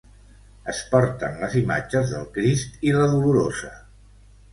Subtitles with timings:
[0.71, 3.71] Es porten les imatges del Crist i la Dolorosa.